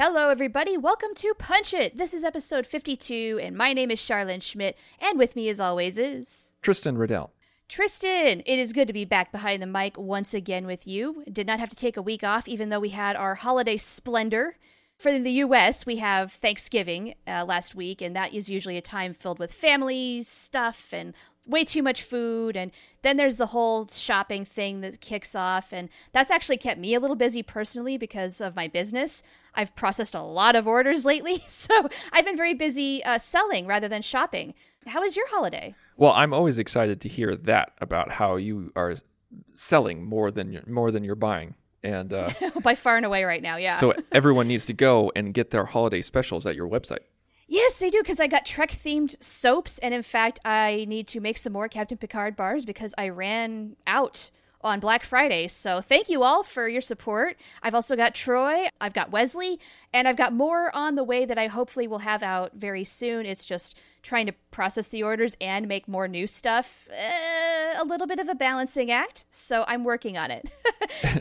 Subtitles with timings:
[0.00, 0.76] Hello, everybody.
[0.76, 1.96] Welcome to Punch It.
[1.96, 5.98] This is episode 52, and my name is Charlynn Schmidt, and with me, as always,
[5.98, 7.32] is Tristan Riddell.
[7.68, 8.44] Tristan.
[8.46, 11.24] It is good to be back behind the mic once again with you.
[11.32, 14.54] Did not have to take a week off, even though we had our holiday splendor.
[14.98, 19.14] For the US, we have Thanksgiving uh, last week, and that is usually a time
[19.14, 21.12] filled with family stuff and
[21.48, 22.56] way too much food.
[22.56, 22.70] And
[23.02, 25.72] then there's the whole shopping thing that kicks off.
[25.72, 29.22] And that's actually kept me a little busy personally because of my business.
[29.54, 33.88] I've processed a lot of orders lately, so I've been very busy uh, selling rather
[33.88, 34.54] than shopping.
[34.86, 35.74] How was your holiday?
[35.96, 38.94] Well, I'm always excited to hear that about how you are
[39.54, 41.54] selling more than you're, more than you're buying.
[41.82, 42.30] And uh,
[42.62, 43.74] By far and away right now, yeah.
[43.74, 47.00] so everyone needs to go and get their holiday specials at your website.
[47.46, 51.20] Yes, they do because I got Trek themed soaps, and in fact, I need to
[51.20, 55.48] make some more Captain Picard bars because I ran out on Black Friday.
[55.48, 57.36] So thank you all for your support.
[57.62, 59.60] I've also got Troi, I've got Wesley,
[59.92, 63.26] and I've got more on the way that I hopefully will have out very soon.
[63.26, 66.88] It's just trying to process the orders and make more new stuff.
[66.90, 70.48] Uh, a little bit of a balancing act, so I'm working on it.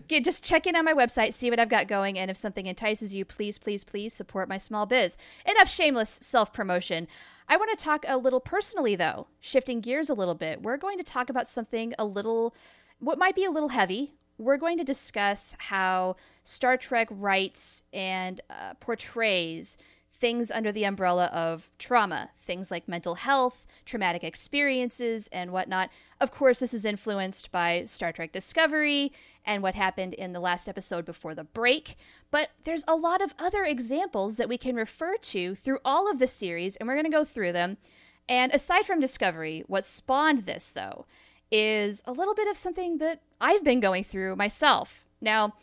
[0.23, 3.13] Just check in on my website, see what I've got going, and if something entices
[3.13, 5.17] you, please, please, please support my small biz.
[5.45, 7.07] Enough shameless self promotion.
[7.49, 10.61] I want to talk a little personally, though, shifting gears a little bit.
[10.61, 12.53] We're going to talk about something a little,
[12.99, 14.13] what might be a little heavy.
[14.37, 19.77] We're going to discuss how Star Trek writes and uh, portrays
[20.17, 25.91] things under the umbrella of trauma, things like mental health, traumatic experiences, and whatnot.
[26.19, 29.11] Of course, this is influenced by Star Trek Discovery
[29.45, 31.95] and what happened in the last episode before the break,
[32.31, 36.19] but there's a lot of other examples that we can refer to through all of
[36.19, 37.77] the series, and we're going to go through them.
[38.27, 41.05] And aside from Discovery, what spawned this, though,
[41.51, 45.05] is a little bit of something that I've been going through myself.
[45.21, 45.53] Now,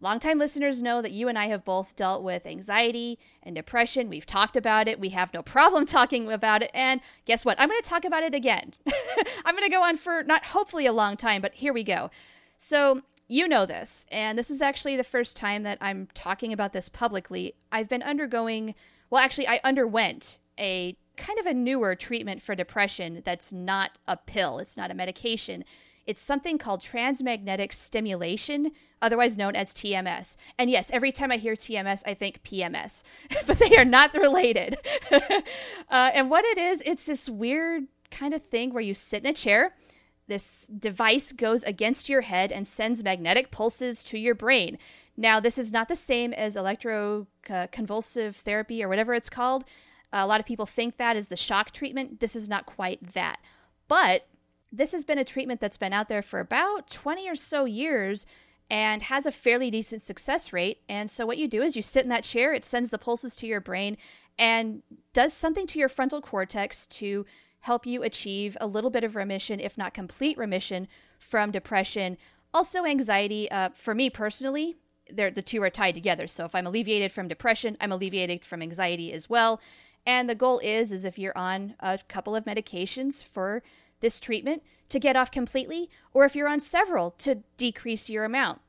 [0.00, 4.10] Longtime listeners know that you and I have both dealt with anxiety and depression.
[4.10, 5.00] We've talked about it.
[5.00, 6.70] We have no problem talking about it.
[6.74, 7.58] And guess what?
[7.58, 8.74] I'm going to talk about it again.
[9.46, 12.10] I'm going to go on for not hopefully a long time, but here we go.
[12.58, 16.74] So, you know this, and this is actually the first time that I'm talking about
[16.74, 17.54] this publicly.
[17.72, 18.74] I've been undergoing,
[19.08, 24.16] well, actually, I underwent a kind of a newer treatment for depression that's not a
[24.16, 25.64] pill, it's not a medication.
[26.06, 30.36] It's something called transmagnetic stimulation, otherwise known as TMS.
[30.58, 33.02] And yes, every time I hear TMS, I think PMS,
[33.46, 34.76] but they are not related.
[35.10, 35.40] uh,
[35.88, 39.32] and what it is, it's this weird kind of thing where you sit in a
[39.32, 39.74] chair.
[40.26, 44.78] This device goes against your head and sends magnetic pulses to your brain.
[45.16, 49.64] Now, this is not the same as electroconvulsive therapy or whatever it's called.
[50.22, 52.20] A lot of people think that is the shock treatment.
[52.20, 53.40] This is not quite that.
[53.88, 54.26] But
[54.72, 58.26] this has been a treatment that's been out there for about 20 or so years
[58.70, 60.80] and has a fairly decent success rate.
[60.88, 63.36] And so, what you do is you sit in that chair, it sends the pulses
[63.36, 63.96] to your brain
[64.38, 64.82] and
[65.12, 67.24] does something to your frontal cortex to
[67.60, 70.88] help you achieve a little bit of remission, if not complete remission,
[71.18, 72.16] from depression.
[72.52, 73.50] Also, anxiety.
[73.50, 74.76] Uh, for me personally,
[75.12, 76.26] the two are tied together.
[76.26, 79.60] So, if I'm alleviated from depression, I'm alleviated from anxiety as well.
[80.06, 83.62] And the goal is, is if you're on a couple of medications for
[84.00, 88.60] this treatment to get off completely, or if you're on several to decrease your amount.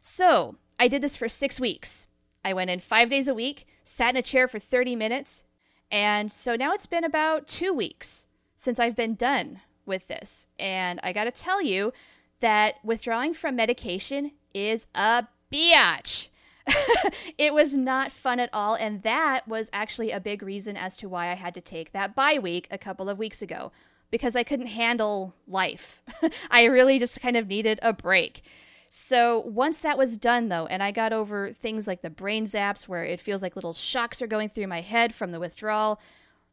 [0.00, 2.06] So, I did this for six weeks.
[2.44, 5.44] I went in five days a week, sat in a chair for 30 minutes,
[5.90, 10.48] and so now it's been about two weeks since I've been done with this.
[10.58, 11.92] And I gotta tell you
[12.40, 16.28] that withdrawing from medication is a biatch.
[17.38, 21.08] it was not fun at all, and that was actually a big reason as to
[21.08, 23.72] why I had to take that bye week a couple of weeks ago
[24.10, 26.02] because I couldn't handle life.
[26.50, 28.42] I really just kind of needed a break.
[28.88, 32.88] So once that was done, though, and I got over things like the brain zaps
[32.88, 36.00] where it feels like little shocks are going through my head from the withdrawal,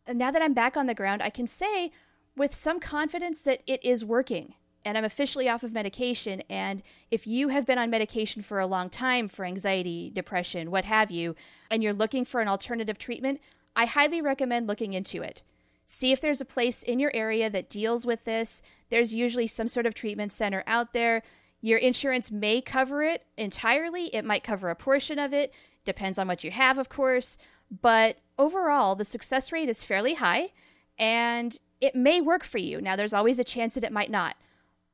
[0.05, 1.91] and now that I'm back on the ground, I can say
[2.35, 4.55] with some confidence that it is working.
[4.85, 6.43] And I'm officially off of medication.
[6.49, 10.85] And if you have been on medication for a long time for anxiety, depression, what
[10.85, 11.35] have you,
[11.69, 13.41] and you're looking for an alternative treatment,
[13.75, 15.43] I highly recommend looking into it.
[15.87, 18.61] See if there's a place in your area that deals with this.
[18.89, 21.23] There's usually some sort of treatment center out there.
[21.61, 25.51] Your insurance may cover it entirely, it might cover a portion of it,
[25.83, 27.37] depends on what you have, of course.
[27.81, 30.51] But overall, the success rate is fairly high.
[30.97, 32.79] and it may work for you.
[32.79, 34.35] Now, there's always a chance that it might not.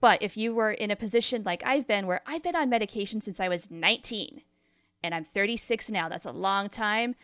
[0.01, 3.21] But if you were in a position like I've been, where I've been on medication
[3.21, 4.41] since I was 19
[5.03, 7.15] and I'm 36 now, that's a long time.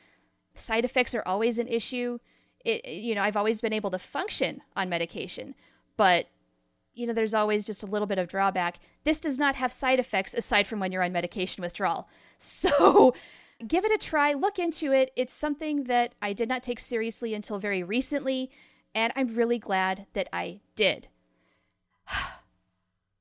[0.53, 2.19] Side effects are always an issue.
[2.63, 5.55] It, you know, I've always been able to function on medication,
[5.97, 6.27] but
[6.93, 8.79] you know, there's always just a little bit of drawback.
[9.03, 12.07] This does not have side effects aside from when you're on medication withdrawal.
[12.39, 13.15] So
[13.67, 15.11] give it a try, look into it.
[15.15, 18.51] It's something that I did not take seriously until very recently,
[18.93, 21.07] and I'm really glad that I did.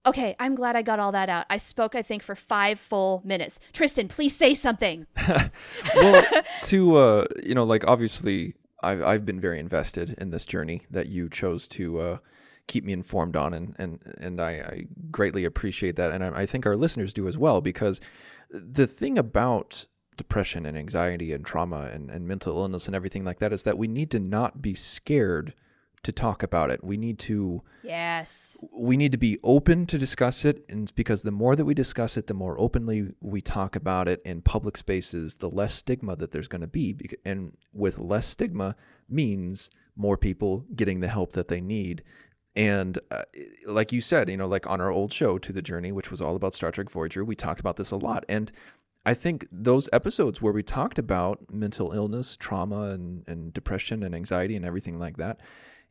[0.06, 1.46] okay, I'm glad I got all that out.
[1.50, 3.60] I spoke, I think, for five full minutes.
[3.72, 5.06] Tristan, please say something.
[5.96, 6.24] well,
[6.64, 11.08] to uh, you know, like obviously, I've I've been very invested in this journey that
[11.08, 12.18] you chose to uh,
[12.66, 16.46] keep me informed on, and and and I, I greatly appreciate that, and I, I
[16.46, 18.00] think our listeners do as well, because
[18.50, 19.86] the thing about
[20.16, 23.76] depression and anxiety and trauma and, and mental illness and everything like that is that
[23.76, 25.52] we need to not be scared
[26.06, 26.82] to talk about it.
[26.82, 28.56] We need to Yes.
[28.72, 32.16] we need to be open to discuss it and because the more that we discuss
[32.16, 36.32] it the more openly we talk about it in public spaces the less stigma that
[36.32, 38.74] there's going to be and with less stigma
[39.08, 42.02] means more people getting the help that they need
[42.56, 43.22] and uh,
[43.66, 46.20] like you said you know like on our old show to the journey which was
[46.20, 48.50] all about Star Trek Voyager we talked about this a lot and
[49.06, 54.16] I think those episodes where we talked about mental illness, trauma, and, and depression and
[54.16, 55.38] anxiety and everything like that,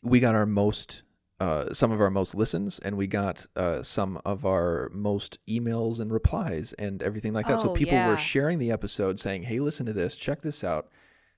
[0.05, 1.01] we got our most
[1.41, 5.99] uh, some of our most listens and we got uh, some of our most emails
[5.99, 7.59] and replies and everything like that.
[7.59, 10.87] so Oh, people were sharing the episode saying, hey, listen to this, check this out,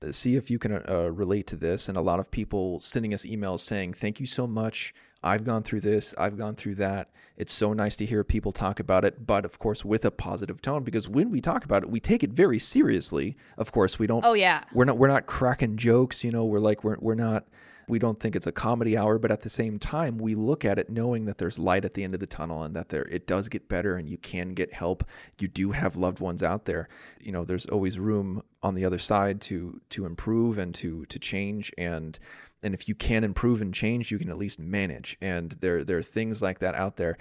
[0.07, 1.89] uh, see if you can uh, relate to this.
[1.89, 4.93] And a lot of people sending us emails saying, thank you so much.
[5.23, 7.09] I've gone through this, I've gone through that.
[7.35, 10.61] It's so nice to hear people talk about it, but of course with a positive
[10.61, 13.35] tone because when we talk about it, we take it very seriously.
[13.57, 14.63] Of course, we don't Oh, yeah.
[14.73, 17.47] we're not we're not cracking jokes you know we're like we're, we're not
[17.89, 20.77] we don't think it's a comedy hour but at the same time we look at
[20.77, 23.25] it knowing that there's light at the end of the tunnel and that there it
[23.27, 25.03] does get better and you can get help
[25.39, 26.87] you do have loved ones out there
[27.19, 31.17] you know there's always room on the other side to to improve and to to
[31.19, 32.19] change and
[32.63, 35.97] and if you can improve and change you can at least manage and there there
[35.97, 37.17] are things like that out there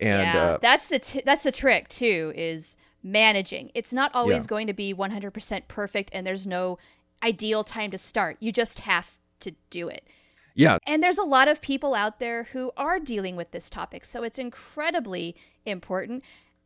[0.00, 3.70] and yeah, uh, that's the t- that's the trick too is managing.
[3.74, 4.48] It's not always Yeah.
[4.48, 6.78] going to be 100% perfect and there's no
[7.22, 8.36] ideal time to start.
[8.40, 10.06] You just have to do it.
[10.54, 14.04] yeah And there's a lot of people out there who are dealing with this topic,
[14.04, 15.34] so it's incredibly
[15.64, 16.22] important.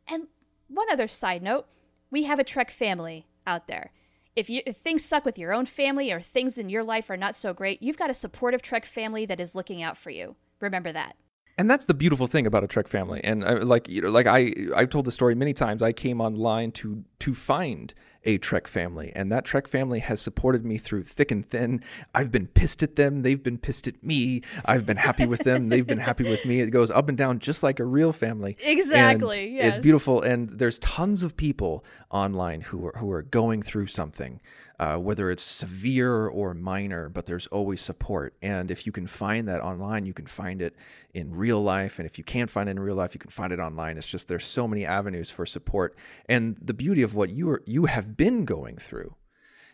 [0.07, 0.27] And
[0.67, 1.67] one other side note,
[2.11, 3.91] we have a Trek family out there.
[4.35, 7.17] If you if things suck with your own family or things in your life are
[7.17, 10.35] not so great, you've got a supportive Trek family that is looking out for you.
[10.59, 11.15] Remember that.
[11.57, 13.21] and that's the beautiful thing about a Trek family.
[13.23, 15.81] And I, like you know, like I I've told the story many times.
[15.81, 17.93] I came online to to find
[18.25, 21.83] a Trek family, and that Trek family has supported me through thick and thin.
[22.13, 24.41] I've been pissed at them; they've been pissed at me.
[24.65, 26.61] I've been happy with them; they've been happy with me.
[26.61, 28.57] It goes up and down, just like a real family.
[28.75, 29.77] Exactly, And yes.
[29.77, 34.41] It's beautiful, and there's tons of people online who are who are going through something
[34.79, 38.35] uh, whether it's severe or minor, but there's always support.
[38.41, 40.75] And if you can find that online, you can find it
[41.13, 41.97] in real life.
[41.97, 43.97] And if you can't find it in real life, you can find it online.
[43.97, 45.95] It's just there's so many avenues for support.
[46.27, 49.15] And the beauty of what you are you have been going through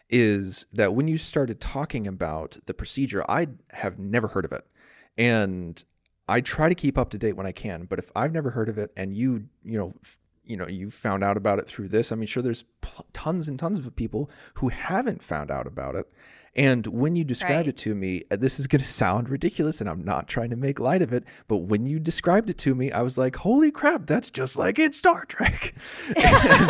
[0.09, 4.66] is that when you started talking about the procedure, I have never heard of it.
[5.18, 5.83] And
[6.28, 8.69] I try to keep up to date when I can, but if I've never heard
[8.69, 9.95] of it and you, you know,
[10.52, 13.48] you know, you found out about it through this, I mean, sure, there's pl- tons
[13.48, 16.12] and tons of people who haven't found out about it.
[16.54, 17.68] And when you described Right.
[17.70, 20.58] it to me, uh, this is going to sound ridiculous, and I'm not trying to
[20.58, 23.72] make light of it, but when you described it to me, I was like, holy
[23.72, 25.74] crap, that's just like in Star Trek.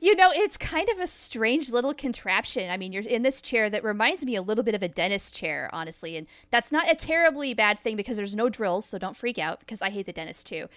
[0.00, 2.70] You know, it's kind of a strange little contraption.
[2.70, 5.34] I mean, you're in this chair that reminds me a little bit of a dentist
[5.34, 6.16] chair, honestly.
[6.16, 9.58] And that's not a terribly bad thing because there's no drills, so don't freak out
[9.58, 10.68] because I hate the dentist too.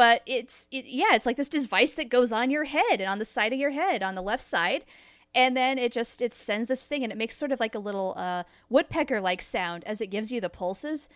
[0.00, 3.18] But it's, it, yeah, it's like this device that goes on your head and on
[3.18, 4.86] the side of your head, on the left side.
[5.34, 7.78] And then it just, it sends this thing and it makes sort of like a
[7.78, 11.10] little uh, woodpecker like sound as it gives you the pulses.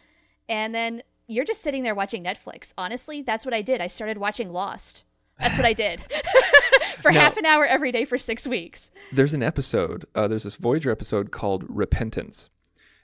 [0.50, 2.74] And then you're just sitting there watching Netflix.
[2.76, 3.80] Honestly, that's what I did.
[3.80, 5.06] I started watching Lost.
[5.40, 6.02] That's what I did
[7.00, 8.90] for Now- half an hour every day for six weeks.
[9.10, 12.50] there's an episode, uh, there's this Voyager episode called Repentance.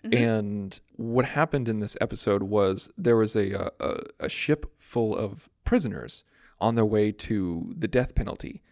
[0.04, 0.24] Mm-hmm.
[0.24, 5.16] And what happened in this episode was there was a, uh, a, a ship full
[5.16, 6.24] of prisoners
[6.60, 8.62] on their way to the death penalty.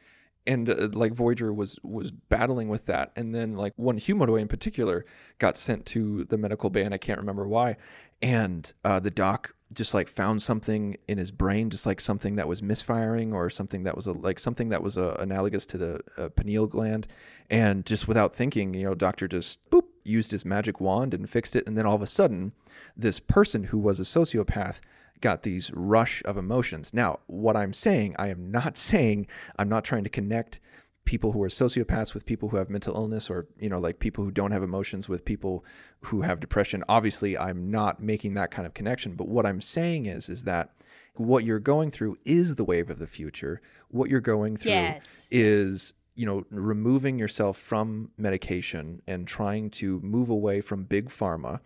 [0.47, 4.49] And uh, like Voyager was was battling with that, and then like one Humanoid in
[4.49, 5.05] particular
[5.39, 7.77] got sent to the medical bay, and I can't remember why.
[8.23, 12.49] And uh, the doc just like found something in his brain, just like something that
[12.49, 16.01] was misfiring or something that was a, like something that was uh, analogous to the
[16.17, 17.07] uh, pineal gland,
[17.51, 21.57] and just without thinking, you know, doctor just boop used his magic wand and fixed
[21.57, 21.67] it.
[21.67, 22.53] And then all of a sudden,
[22.97, 24.81] this person who was a sociopath
[25.21, 26.95] got these rush of emotions.
[26.95, 29.27] Now, what I'm saying, I am not saying,
[29.59, 30.61] I'm not trying to connect
[31.05, 34.23] people who are sociopaths with people who have mental illness or you know like people
[34.23, 35.65] who don't have emotions with people
[36.03, 40.05] who have depression obviously i'm not making that kind of connection but what i'm saying
[40.05, 40.75] is is that
[41.15, 45.29] what you're going through is the wave of the future what you're going through Yes,
[45.33, 51.61] is you know removing yourself from medication and trying to move away from big pharma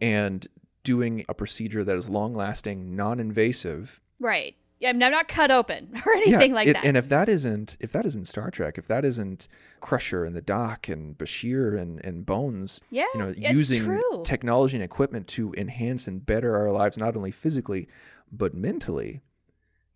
[0.00, 0.46] and
[0.84, 4.54] doing a procedure that is long lasting non-invasive Right.
[4.78, 6.84] Yeah, I'm not cut open or anything like it- that.
[6.84, 9.46] And if that isn't if that isn't Star Trek, if that isn't
[9.80, 14.22] Crusher and the Doc and Bashir and, and Bones, Yeah, you know, using true.
[14.24, 17.86] technology and equipment to enhance and better our lives not only physically
[18.32, 19.20] but mentally.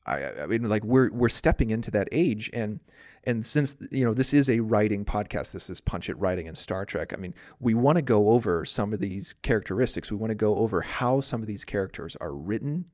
[0.05, 2.79] I, I mean, like we're we're stepping into that age, and
[3.27, 6.57] and since you know this is a writing podcast, this is Punch It Writing and
[6.57, 7.13] Star Trek.
[7.13, 10.11] I mean, we want to go over some of these characteristics.
[10.11, 12.87] We want to go over how some of these characters are written,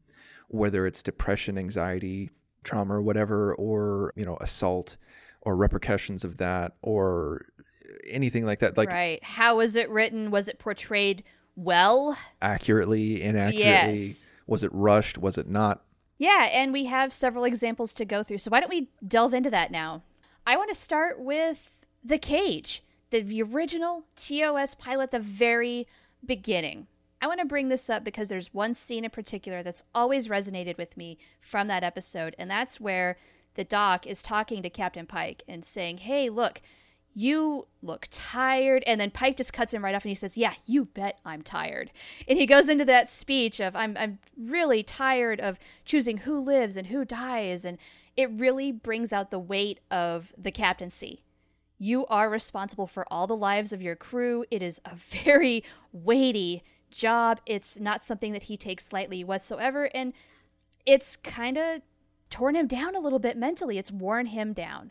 [0.49, 2.31] whether it's depression, anxiety,
[2.65, 4.97] trauma, or whatever, or you know, assault,
[5.43, 7.45] or repercussions of that, or
[8.09, 8.77] anything like that.
[8.77, 9.23] Like right.
[9.23, 10.31] How was it written?
[10.31, 11.25] Was it portrayed
[11.55, 12.17] well?
[12.41, 14.01] accurately, inaccurately.
[14.03, 14.31] Yes.
[14.47, 15.19] Was it rushed?
[15.19, 15.85] Was it not?
[16.19, 18.39] Yeah, and we have several examples to go through.
[18.39, 20.03] So why don't we delve into that now?
[20.45, 25.87] I want to start with The Cage, the original TOS pilot, the very
[26.25, 26.89] beginning.
[27.21, 30.77] I want to bring this up because there's one scene in particular that's always resonated
[30.77, 33.17] with me from that episode, and that's where
[33.55, 36.61] the doc is talking to Captain Pike and saying, Hey, look,
[37.15, 38.83] you look tired.
[38.87, 41.43] And then Pike just cuts him right off and he says, Yeah, you bet I'm
[41.43, 41.91] tired.
[42.27, 46.77] And he goes into that speech of, I'm, I'm really tired of choosing who lives
[46.77, 47.65] and who dies.
[47.65, 47.79] And
[48.17, 51.23] it really brings out the weight of the captaincy.
[51.79, 54.45] You are responsible for all the lives of your crew.
[54.51, 57.41] It is a very weighty job.
[57.47, 59.91] It's not something that he takes lightly whatsoever.
[59.95, 60.13] And
[60.87, 61.83] it's kind of
[62.31, 63.79] torn him down a little bit mentally.
[63.79, 64.91] It's worn him down.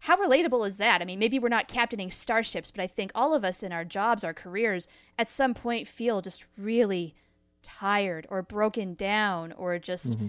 [0.00, 1.02] How relatable is that?
[1.02, 3.84] I mean, maybe we're not captaining starships, but I think all of us in our
[3.84, 4.88] jobs, our careers,
[5.18, 7.14] at some point feel just really
[7.62, 10.28] tired or broken down or just, mm-hmm.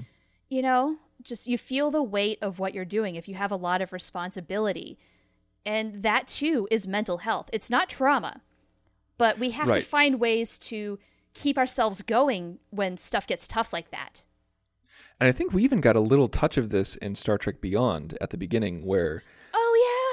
[0.49, 3.55] you know, just you feel the weight of what you're doing if you have a
[3.55, 4.97] lot of responsibility.
[5.65, 7.49] And that too is mental health.
[7.53, 8.41] It's not trauma,
[9.17, 10.97] but we have to find ways to
[11.33, 14.25] keep ourselves going when stuff gets tough like that.
[15.19, 18.17] And I think we even got a little touch of this in Star Trek Beyond
[18.21, 19.23] at the beginning, where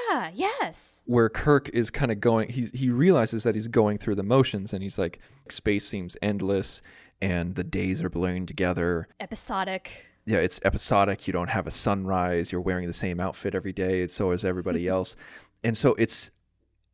[0.09, 0.31] yeah.
[0.33, 1.01] Yes.
[1.05, 2.49] where Kirk is kind of going.
[2.49, 6.81] He he realizes that he's going through the motions, and he's like, space seems endless,
[7.21, 9.07] and the days are blurring together.
[9.19, 10.05] Episodic.
[10.25, 11.25] Yeah, it's episodic.
[11.27, 12.51] You don't have a sunrise.
[12.51, 14.01] You're wearing the same outfit every day.
[14.01, 15.15] and So is everybody else,
[15.63, 16.31] and so it's.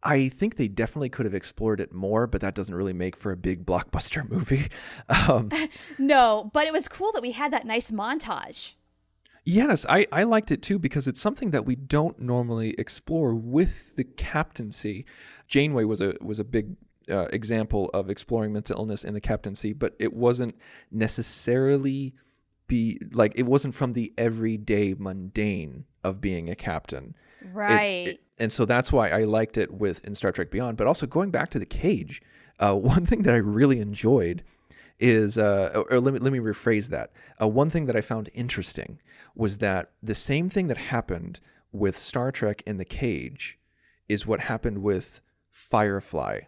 [0.05, 3.31] I think they definitely could have explored it more, but that doesn't really make for
[3.31, 4.67] a big blockbuster movie.
[5.07, 5.49] Um,
[5.97, 8.73] No, but it was cool that we had that nice montage.
[9.45, 13.95] Yes, I, I liked it too because it's something that we don't normally explore with
[13.95, 15.05] the captaincy.
[15.47, 16.75] Janeway was a was a big
[17.09, 20.55] uh, example of exploring mental illness in the captaincy, but it wasn't
[20.91, 22.13] necessarily
[22.67, 27.15] be like it wasn't from the everyday mundane of being a captain.
[27.41, 28.07] It- Right.
[28.07, 30.77] it- and so that's why I liked it with in Star Trek Beyond.
[30.77, 32.21] But also going back to the cage,
[32.59, 34.43] uh, one thing that I really enjoyed
[34.99, 37.11] is, uh, or, or let me let me rephrase that.
[37.41, 38.99] Uh, one thing that I found interesting
[39.35, 41.39] was that the same thing that happened
[41.71, 43.59] with Star Trek in the cage
[44.07, 46.41] is what happened with Firefly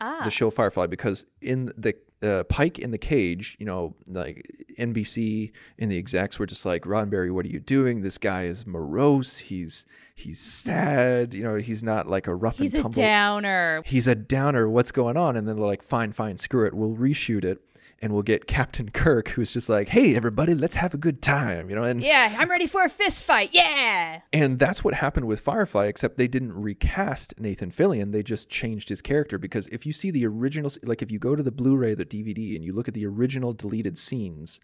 [0.00, 0.20] ah.
[0.24, 5.52] the show Firefly because in the uh, Pike in the cage, you know, like NBC
[5.78, 8.00] and the execs were just like, Roddenberry, what are you doing?
[8.00, 9.36] This guy is morose.
[9.36, 9.84] He's
[10.14, 11.34] he's sad.
[11.34, 12.96] You know, he's not like a rough He's and a tumble.
[12.96, 13.82] downer.
[13.84, 14.68] He's a downer.
[14.68, 15.36] What's going on?
[15.36, 16.74] And then they're like, fine, fine, screw it.
[16.74, 17.62] We'll reshoot it.
[18.02, 21.70] And we'll get Captain Kirk, who's just like, "Hey, everybody, let's have a good time,"
[21.70, 21.82] you know.
[21.82, 23.50] And Yeah, I'm ready for a fist fight.
[23.52, 24.20] Yeah.
[24.34, 28.12] and that's what happened with Firefly, except they didn't recast Nathan Fillion.
[28.12, 31.34] They just changed his character because if you see the original, like if you go
[31.34, 34.60] to the Blu-ray, the DVD, and you look at the original deleted scenes,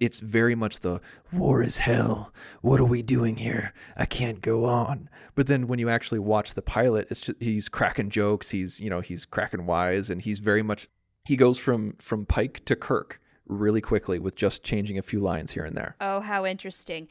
[0.00, 1.00] it's very much the
[1.32, 2.32] war is hell.
[2.60, 3.72] What are we doing here?
[3.96, 5.08] I can't go on.
[5.36, 8.50] But then when you actually watch the pilot, it's just, he's cracking jokes.
[8.50, 10.88] He's you know he's cracking wise, and he's very much
[11.24, 15.52] he goes from from Pike to Kirk really quickly with just changing a few lines
[15.52, 15.96] here and there.
[16.00, 17.08] Oh, how interesting.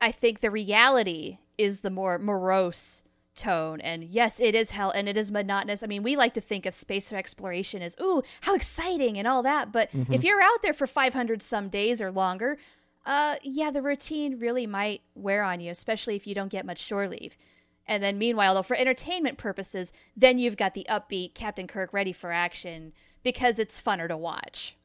[0.00, 3.02] I think the reality is the more morose
[3.34, 3.80] tone.
[3.80, 5.82] And yes, it is hell and it is monotonous.
[5.82, 9.42] I mean, we like to think of space exploration as, ooh, how exciting and all
[9.42, 9.72] that.
[9.72, 12.58] But if you're out there for 500 some days or longer,
[13.06, 16.78] uh, yeah, the routine really might wear on you, especially if you don't get much
[16.78, 17.36] shore leave.
[17.86, 22.12] And then meanwhile, though, for entertainment purposes, then you've got the upbeat Captain Kirk ready
[22.12, 22.92] for action
[23.22, 24.76] because it's funner to watch.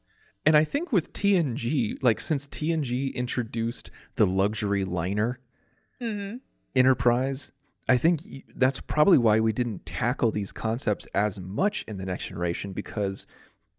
[0.46, 5.40] And I think with TNG, like since TNG introduced the luxury liner
[6.00, 6.36] mm-hmm.
[6.74, 7.52] Enterprise,
[7.88, 12.26] I think that's probably why we didn't tackle these concepts as much in the next
[12.26, 13.26] generation because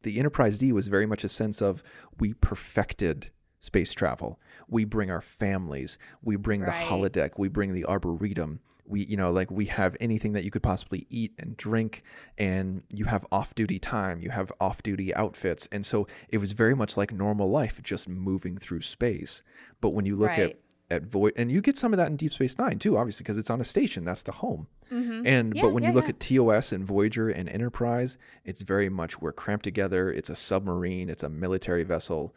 [0.03, 1.83] the Enterprise D was very much a sense of
[2.19, 4.39] we perfected space travel.
[4.67, 6.67] We bring our families, we bring Right.
[6.67, 8.59] the holodeck, we bring the arboretum.
[8.89, 12.03] We, you know, like we have anything that you could possibly eat and drink,
[12.37, 15.67] and you have off duty time, you have off duty outfits.
[15.71, 19.43] And so it was very much like normal life, just moving through space.
[19.79, 20.59] But when you look at Right.
[20.91, 23.37] at Void, and you get some of that in Deep Space Nine too, obviously, because
[23.37, 24.03] it's on a station.
[24.03, 24.67] That's the home.
[24.91, 25.27] Mm-hmm.
[25.27, 26.09] And Yeah, but when yeah, you look yeah.
[26.09, 30.11] at TOS and Voyager and Enterprise, it's very much we're cramped together.
[30.11, 31.09] It's a submarine.
[31.09, 32.33] It's a military vessel.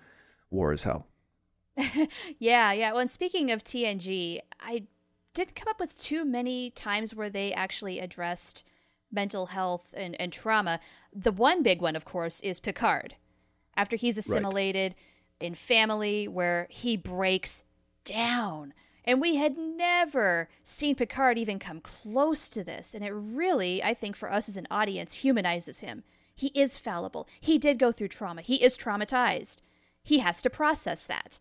[0.51, 1.07] War is hell.
[2.39, 2.93] Yeah, yeah.
[2.93, 4.85] Well, and speaking of TNG, I
[5.35, 8.65] didn't come up with too many times where they actually addressed
[9.11, 10.81] mental health and, and trauma.
[11.13, 13.17] The one big one, of course, is Picard.
[13.77, 14.95] After he's assimilated
[15.41, 17.65] in family, where he breaks
[18.05, 18.75] down.
[19.05, 22.95] And we had never seen Picard even come close to this.
[22.95, 26.05] And it really, I think, for us as an audience, humanizes him.
[26.35, 27.29] He is fallible.
[27.41, 28.43] He did go through trauma.
[28.43, 29.59] He is traumatized.
[30.03, 31.39] He has to process that.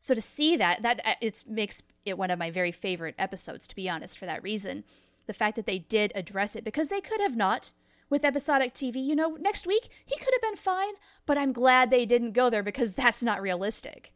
[0.00, 3.68] So to see that, that uh, it makes it one of my very favorite episodes,
[3.68, 4.84] to be honest, for that reason.
[5.26, 7.72] The fact that they did address it, because they could have not
[8.08, 8.96] with episodic TV.
[9.04, 12.50] You know, next week he could have been fine, but I'm glad they didn't go
[12.50, 14.12] there because that's not realistic.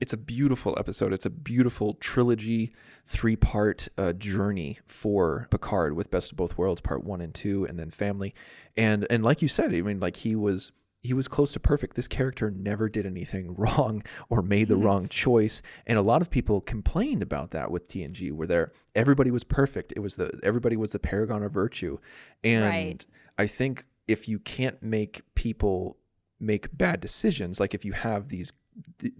[0.00, 1.12] It's a beautiful episode.
[1.12, 2.72] It's a beautiful trilogy,
[3.06, 7.64] three part uh, journey for Picard with Best of Both Worlds, part one and two,
[7.64, 8.34] and then family.
[8.76, 10.72] And and like you said, I mean, like he was
[11.04, 11.94] he was close to perfect.
[11.94, 14.86] This character never did anything wrong or made the mm-hmm.
[14.86, 15.62] wrong choice.
[15.86, 19.92] And a lot of people complained about that with TNG, where there everybody was perfect.
[19.94, 21.98] It was the everybody was the paragon of virtue.
[22.42, 23.06] And Right.
[23.38, 25.98] I think if you can't make people
[26.40, 28.52] make bad decisions, like if you have these,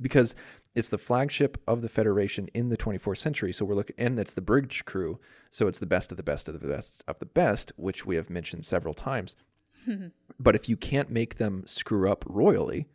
[0.00, 0.34] because
[0.74, 3.52] it's the flagship of the Federation in the 24th century.
[3.52, 5.20] So we're looking, and it's the bridge crew.
[5.50, 8.16] So it's the best of the best of the best of the best, which we
[8.16, 9.36] have mentioned several times.
[10.38, 12.86] But if you can't make them screw up royally,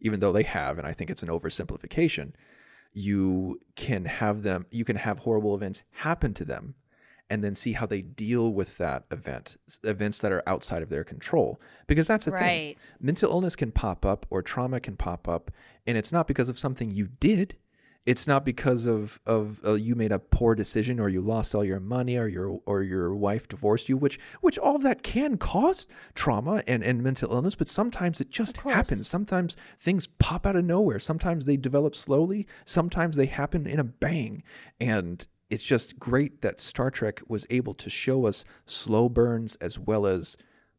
[0.00, 2.32] even though they have, and I think it's an oversimplification,
[2.92, 6.74] you can have them, you can have horrible events happen to them
[7.30, 11.04] and then see how they deal with that event, events that are outside of their
[11.04, 11.60] control.
[11.86, 12.76] Because that's the thing.
[13.00, 15.50] Mental illness can pop up or trauma can pop up,
[15.86, 17.56] and it's not because of something you did.
[18.06, 21.64] It's not because of of uh, you made a poor decision or you lost all
[21.64, 25.38] your money or your or your wife divorced you, which which all of that can
[25.38, 27.54] cause trauma and, and mental illness.
[27.54, 29.08] But sometimes it just happens.
[29.08, 30.98] Sometimes things pop out of nowhere.
[30.98, 32.46] Sometimes they develop slowly.
[32.66, 34.42] Sometimes they happen in a bang.
[34.78, 39.78] And it's just great that Star Trek was able to show us slow burns as
[39.78, 40.36] well as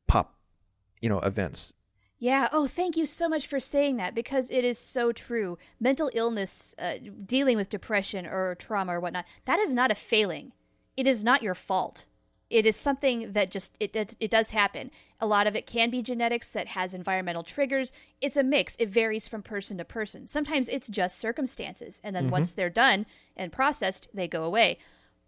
[0.07, 0.35] pop,
[1.01, 1.73] you know, events.
[2.17, 2.47] Yeah.
[2.51, 5.57] Oh, thank you so much for saying that because it is so true.
[5.79, 10.53] Mental illness, uh, dealing with depression or trauma or whatnot, that is not a failing.
[10.95, 12.05] It is not your fault.
[12.49, 14.91] It is something that just it it, it does happen.
[15.19, 17.91] A lot of it can be genetics that has environmental triggers.
[18.21, 18.75] It's a mix.
[18.79, 20.27] It varies from person to person.
[20.27, 24.77] Sometimes it's just circumstances, and then once they're done and processed, they go away.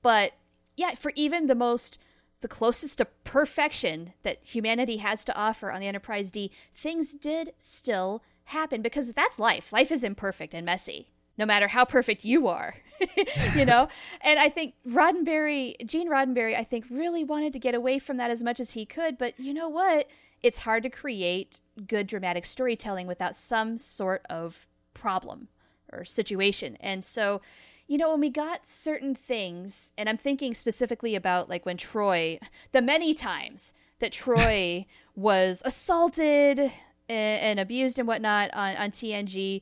[0.01, 0.33] But
[0.75, 1.97] yeah, for even the most
[2.41, 7.53] the closest to perfection that humanity has to offer on the Enterprise D, things did
[7.57, 9.73] still happen because that's life.
[9.73, 12.75] Life is imperfect and messy, no matter how perfect you are.
[13.55, 13.87] you know?
[14.21, 18.31] And I think Roddenberry, Gene Roddenberry, I think really wanted to get away from that
[18.31, 20.07] as much as he could, but you know what?
[20.41, 25.47] It's hard to create good dramatic storytelling without some sort of problem
[25.91, 26.77] or situation.
[26.79, 27.41] And so,
[27.87, 32.39] you know, when we got certain things, and I'm thinking specifically about like when Troi,
[32.71, 36.71] the many times that Troi was assaulted and,
[37.09, 39.61] and abused and whatnot on, on TNG,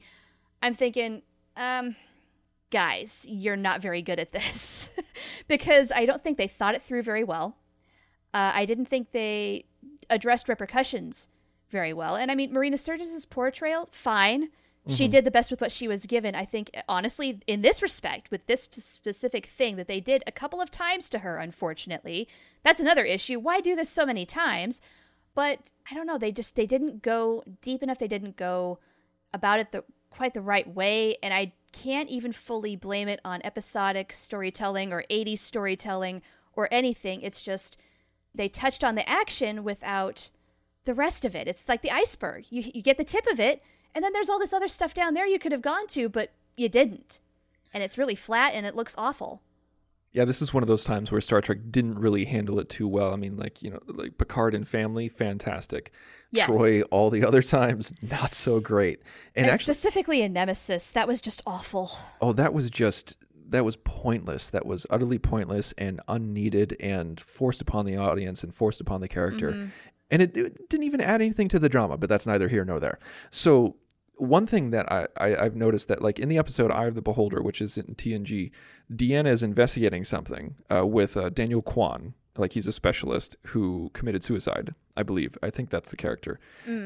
[0.61, 1.21] I'm thinking,
[1.55, 1.95] um,
[2.71, 4.89] guys, you're not very good at this
[5.47, 7.57] because I don't think they thought it through very well.
[8.33, 9.65] Uh, I didn't think they
[10.09, 11.29] addressed repercussions
[11.69, 12.15] very well.
[12.15, 14.49] And I mean, Marina Sirtis's portrayal, fine.
[14.87, 15.11] She mm-hmm.
[15.11, 16.35] did the best with what she was given.
[16.35, 20.61] I think, honestly, in this respect, with this specific thing that they did a couple
[20.61, 22.27] of times to her, unfortunately,
[22.63, 23.39] that's another issue.
[23.39, 24.81] Why do this so many times?
[25.33, 26.19] But I don't know.
[26.19, 27.97] They just they didn't go deep enough.
[27.97, 28.79] They didn't go
[29.33, 33.41] about it the quite the right way, and I can't even fully blame it on
[33.43, 36.21] episodic storytelling or 80s storytelling
[36.53, 37.21] or anything.
[37.21, 37.77] It's just
[38.33, 40.29] they touched on the action without
[40.85, 41.47] the rest of it.
[41.47, 42.45] It's like the iceberg.
[42.49, 43.61] You you get the tip of it,
[43.95, 46.31] and then there's all this other stuff down there you could have gone to, but
[46.55, 47.19] you didn't.
[47.73, 49.41] And it's really flat and it looks awful.
[50.11, 52.87] Yeah, this is one of those times where Star Trek didn't really handle it too
[52.87, 53.11] well.
[53.11, 55.91] I mean, like, you know, like Picard and family, fantastic.
[56.31, 56.49] Yes.
[56.49, 58.99] Troi, all the other times, not so great.
[59.35, 61.91] And And actually, specifically in Nemesis, that was just awful.
[62.21, 63.17] oh, that was just,
[63.49, 64.49] that was pointless.
[64.49, 69.09] That was utterly pointless and unneeded and forced upon the audience and forced upon the
[69.09, 69.51] character.
[69.51, 69.65] Mm-hmm.
[70.11, 72.79] And it, it didn't even add anything to the drama, but that's neither here nor
[72.79, 72.99] there.
[73.31, 73.75] So,
[74.17, 77.01] one thing that I, I, I've noticed that, like in the episode Eye of the
[77.01, 78.51] Beholder, which is in TNG,
[78.91, 82.13] Deanna is investigating something uh, with uh, Daniel Kwan.
[82.37, 85.37] Like he's a specialist who committed suicide, I believe.
[85.41, 86.39] I think that's the character.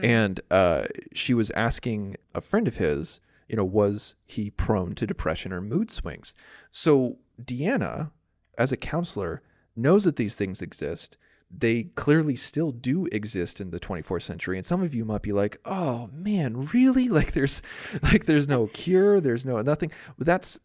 [0.04, 5.08] And uh, she was asking a friend of his, you know, was he prone to
[5.08, 6.36] depression or mood swings?
[6.70, 8.12] So Deanna,
[8.60, 9.42] as a counselor,
[9.76, 11.18] knows that these things exist.
[11.52, 14.58] They clearly still do exist in the 24th century.
[14.58, 17.10] And some of you might be like, "Oh man, really?
[17.20, 17.62] Like there's
[18.04, 20.60] like there's no cure, there's no nothing." That's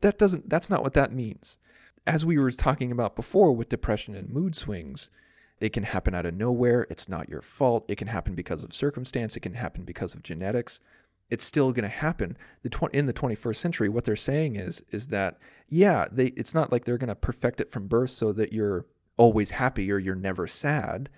[0.00, 1.58] that doesn't that's not what that means.
[2.06, 5.10] As we were talking about before with depression and mood swings,
[5.60, 6.86] it can happen out of nowhere.
[6.88, 7.84] It's not your fault.
[7.88, 9.36] It can happen because of circumstance.
[9.36, 10.80] It can happen because of genetics.
[11.30, 12.38] It's still going to happen.
[12.62, 16.54] The tw- in the 21st century, what they're saying is is that yeah, they it's
[16.54, 18.86] not like they're going to perfect it from birth so that you're
[19.18, 21.10] always happy or you're never sad.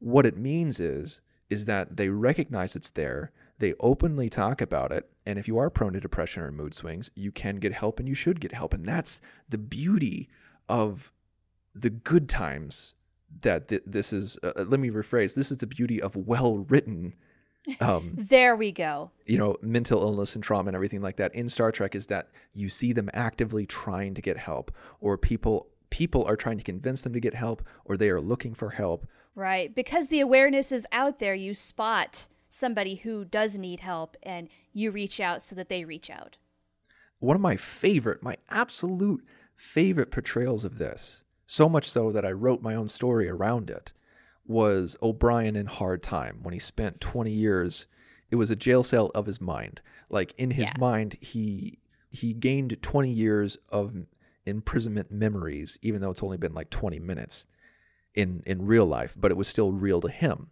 [0.00, 3.30] What it means is is that they recognize it's there.
[3.60, 7.10] They openly talk about it, and if you are prone to depression or mood swings,
[7.14, 8.74] you can get help and you should get help.
[8.74, 10.28] And that's the beauty
[10.68, 11.12] of
[11.74, 12.94] the good times
[13.42, 17.14] that th- this is uh, let me rephrase this is the beauty of well written
[17.80, 19.10] um There we go.
[19.26, 22.28] you know mental illness and trauma and everything like that in Star Trek is that
[22.52, 25.66] you see them actively trying to get help or people
[26.00, 29.06] people are trying to convince them to get help or they are looking for help
[29.36, 29.74] Right.
[29.74, 34.92] Because the awareness is out there, you spot somebody who does need help and you
[34.92, 36.36] reach out so that they reach out.
[37.18, 39.24] one of my favorite, my absolute
[39.56, 43.92] favorite portrayals of this, so much so that I wrote my own story around it,
[44.46, 47.86] was O'Brien in Hard Time when he spent 20 years.
[48.30, 49.80] It was a jail cell of his mind.
[50.08, 50.78] Like in his Yeah.
[50.78, 51.78] mind, he
[52.10, 54.06] he gained 20 years of
[54.46, 57.46] imprisonment memories, even though it's only been like 20 minutes
[58.14, 60.48] in in real life, but it was still real to him.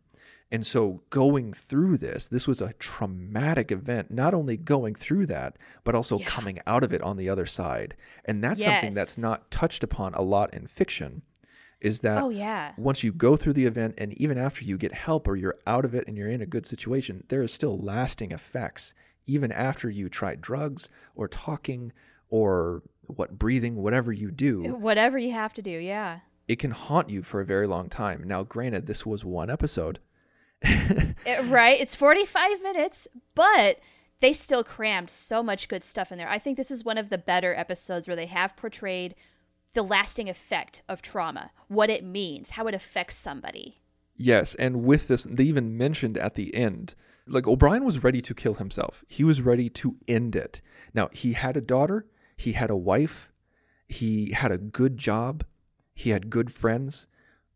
[0.50, 5.56] And so going through this, this was a traumatic event, not only going through that,
[5.82, 6.26] but also Yeah.
[6.26, 7.96] coming out of it on the other side.
[8.26, 11.22] And that's something that's not touched upon a lot in fiction
[11.80, 12.72] is that Oh, yeah.
[12.76, 15.84] once you go through the event and even after you get help or you're out
[15.86, 18.92] of it and you're in a good situation, there is still lasting effects
[19.26, 21.92] even after you try drugs or talking
[22.28, 26.20] or what breathing, whatever you do uh, Whatever you have to do, yeah.
[26.48, 28.22] it can haunt you for a very long time.
[28.26, 29.98] Now, granted, this was one episode.
[31.24, 31.80] It- right?
[31.80, 33.78] It's 45 minutes, but
[34.20, 36.28] they still crammed so much good stuff in there.
[36.28, 39.14] I think this is one of the better episodes where they have portrayed
[39.74, 43.80] the lasting effect of trauma, what it means, how it affects somebody.
[44.16, 46.94] Yes, and with this, they even mentioned at the end,
[47.26, 49.04] like O'Brien was ready to kill himself.
[49.08, 50.60] He was ready to end it.
[50.92, 52.06] Now, he had a daughter,
[52.42, 53.30] he had a wife,
[53.86, 55.44] he had a good job,
[55.94, 57.06] he had good friends,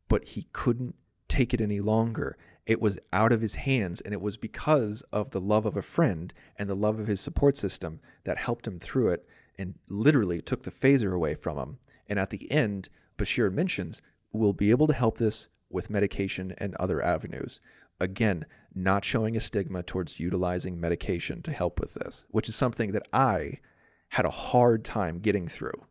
[0.09, 0.95] but he couldn't
[1.29, 2.37] take it any longer.
[2.67, 5.83] It was out of his hands, and it was because of the love of a
[5.83, 9.27] friend and the love of his support system that helped him through it
[9.59, 11.79] and literally took the phaser away from him.
[12.09, 14.01] And at the end, Bashir mentions,
[14.33, 17.61] we'll be able to help this with medication and other avenues.
[17.99, 22.93] Again, not showing a stigma towards utilizing medication to help with this, which is something
[22.93, 23.59] that I
[24.09, 25.85] had a hard time getting through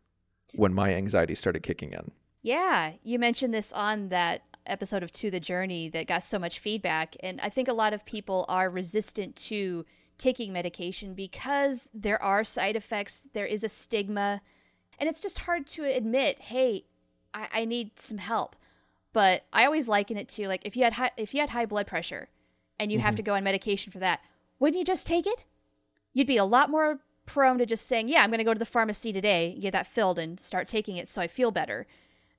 [0.54, 2.10] when my anxiety started kicking in.
[2.42, 6.58] Yeah, you mentioned this on that episode of To the Journey that got so much
[6.58, 7.16] feedback.
[7.20, 9.84] And I think a lot of people are resistant to
[10.18, 14.40] taking medication because there are side effects, there is a stigma,
[14.98, 16.84] and it's just hard to admit, hey,
[17.34, 18.56] I, I need some help.
[19.12, 21.66] But I always liken it to like if you had high, if you had high
[21.66, 22.28] blood pressure
[22.78, 23.16] and you have mm-hmm.
[23.16, 24.20] to go on medication for that,
[24.58, 25.44] wouldn't you just take it?
[26.12, 28.58] You'd be a lot more prone to just saying, "Yeah, I'm going to go to
[28.58, 31.86] the pharmacy today, get that filled, and start taking it so I feel better."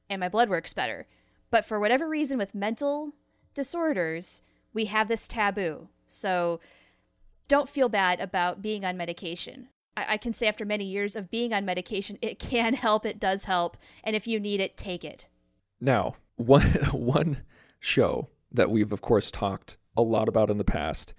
[0.09, 1.07] and my blood works better.
[1.49, 3.13] But for whatever reason, with mental
[3.53, 4.41] disorders,
[4.73, 5.89] we have this taboo.
[6.05, 6.59] So
[7.47, 9.69] don't feel bad about being on medication.
[9.95, 13.19] I, I can say after many years of being on medication, it can help, it
[13.19, 13.77] does help.
[14.03, 15.27] And if you need it, take it.
[15.79, 17.43] Now, one one
[17.79, 21.13] show that we've of course talked a lot about in the past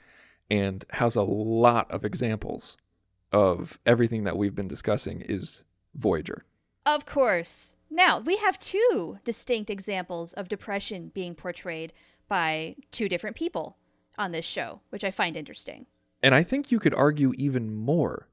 [0.51, 2.77] and has a lot of examples
[3.33, 5.65] of everything that we've been discussing is
[5.95, 6.45] Voyager.
[6.87, 7.75] Of course.
[7.91, 11.93] Now, we have two distinct examples of depression being portrayed
[12.29, 13.77] by two different people
[14.17, 15.87] on this show, which I find interesting.
[16.23, 18.29] And I think you could argue even more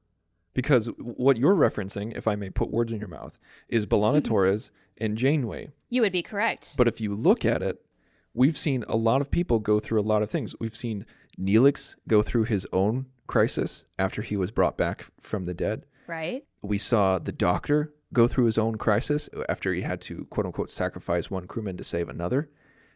[0.54, 4.70] Because what you're referencing, if I may put words in your mouth, is B'Elanna Torres
[4.96, 5.68] and Janeway.
[5.90, 6.74] You would be correct.
[6.78, 7.84] But if you look at it,
[8.32, 10.54] we've seen a lot of people go through a lot of things.
[10.58, 11.04] We've seen
[11.38, 15.86] Neelix go through his own crisis after he was brought back from the dead.
[16.06, 16.44] right?
[16.62, 20.70] We saw the doctor go through his own crisis after he had to quote unquote
[20.70, 22.48] sacrifice one crewman to save another.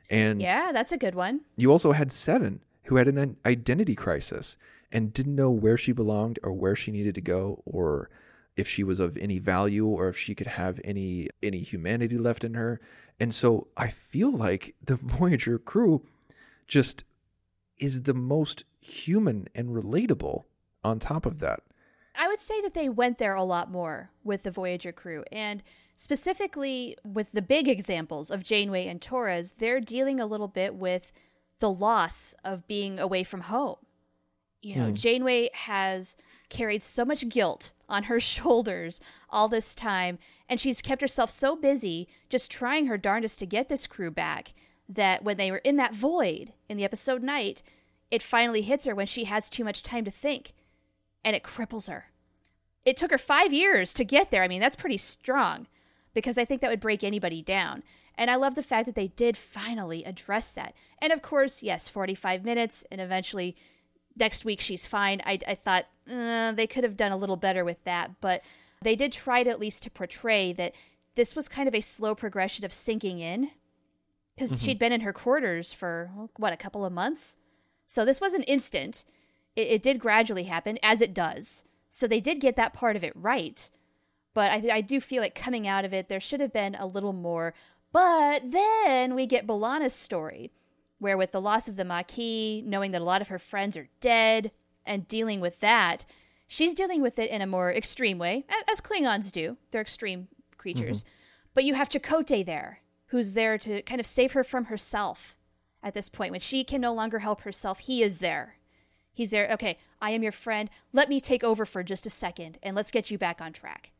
[0.08, 1.42] And Yeah, that's a good one.
[1.56, 4.56] you also had Seven, who had an identity crisis
[4.90, 8.10] and didn't know where she belonged or where she needed to go or
[8.56, 12.42] if she was of any value or if she could have any any humanity left
[12.44, 12.80] in her.
[13.20, 16.04] And so I feel like the Voyager crew
[16.66, 17.04] just
[17.78, 20.44] is the most human and relatable
[20.82, 21.60] on top of that.
[22.14, 25.24] I would say that they went there a lot more with the Voyager crew.
[25.30, 25.62] And
[25.94, 31.12] specifically with the big examples of Janeway and Torres, they're dealing a little bit with
[31.60, 33.76] the loss of being away from home.
[34.62, 34.94] You know, hmm.
[34.94, 36.16] Janeway has
[36.48, 41.56] carried so much guilt on her shoulders all this time, and she's kept herself so
[41.56, 44.52] busy just trying her darndest to get this crew back
[44.88, 47.62] that when they were in that void in the episode Night,
[48.11, 50.53] it finally hits her when she has too much time to think
[51.25, 52.07] and it cripples her.
[52.85, 54.42] It took her five years to get there.
[54.42, 55.66] I mean, that's pretty strong
[56.14, 57.83] because I think that would break anybody down.
[58.16, 60.75] And I love the fact that they did finally address that.
[61.01, 63.57] And of course, yes, 45 minutes, and eventually
[64.16, 65.23] next week she's fine.
[65.25, 68.42] I, I thought uh, they could have done a little better with that, but
[68.83, 70.75] they did try to at least to portray that
[71.14, 73.51] this was kind of a slow progression of sinking in
[74.35, 77.37] because she'd been in her quarters for, what, a couple of months?
[77.90, 79.03] So this wasn't instant
[79.57, 81.64] it, it did gradually happen, as it does.
[81.88, 83.68] So they did get that part of it right.
[84.33, 86.87] But I, I do feel like coming out of it, there should have been a
[86.87, 87.53] little more.
[87.90, 90.53] But then we get B'Elanna's story,
[91.00, 93.88] where with the loss of the Maquis, knowing that a lot of her friends are
[93.98, 94.53] dead,
[94.87, 96.07] and dealing with that,
[96.46, 99.57] she's dealing with it in a more extreme way, as Klingons do.
[99.72, 101.03] They're extreme creatures.
[101.03, 101.12] Mm-hmm.
[101.55, 105.37] But you have Chakotay there, who's there to kind of save her from herself
[105.82, 106.30] at this point.
[106.32, 108.56] When she can no longer help herself, he is there.
[109.12, 109.48] He's there.
[109.52, 110.70] Okay, I am your friend.
[110.92, 113.92] Let me take over for just a second, and let's get you back on track.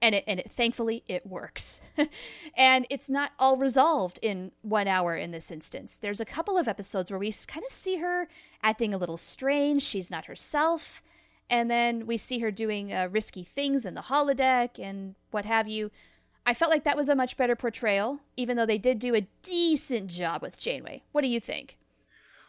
[0.00, 1.80] And it, and it, thankfully, it works.
[2.56, 5.96] and it's not all resolved in one hour in this instance.
[5.96, 8.28] There's a couple of episodes where we kind of see her
[8.62, 9.82] acting a little strange.
[9.82, 11.02] She's not herself.
[11.50, 15.66] And then we see her doing uh, risky things in the holodeck and what have
[15.66, 15.90] you.
[16.46, 19.26] I felt like that was a much better portrayal, even though they did do a
[19.42, 21.02] decent job with Janeway.
[21.12, 21.78] What do you think?